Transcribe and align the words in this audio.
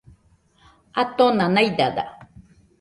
Atona 1.03 1.45
naidada 1.53 2.05